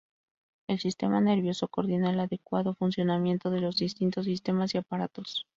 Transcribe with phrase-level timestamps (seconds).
[0.67, 5.45] El sistema nervioso coordina el adecuado funcionamiento de los distintos sistemas y aparatos.